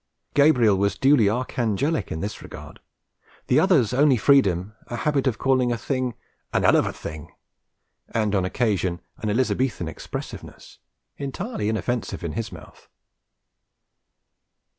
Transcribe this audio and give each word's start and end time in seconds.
Gabriel 0.33 0.75
was 0.75 0.97
duly 0.97 1.29
archangelic 1.29 2.11
in 2.11 2.21
this 2.21 2.41
regard; 2.41 2.79
the 3.45 3.59
other's 3.59 3.93
only 3.93 4.17
freedom 4.17 4.73
a 4.87 4.95
habit 4.95 5.27
of 5.27 5.37
calling 5.37 5.71
a 5.71 5.77
thing 5.77 6.15
an 6.53 6.65
'ell 6.65 6.75
of 6.75 6.87
a 6.87 6.91
thing, 6.91 7.31
and 8.09 8.33
on 8.33 8.43
occasion 8.43 8.99
an 9.17 9.29
Elizabethan 9.29 9.87
expressiveness, 9.87 10.79
entirely 11.17 11.69
inoffensive 11.69 12.23
in 12.23 12.31
his 12.33 12.51
mouth. 12.51 12.89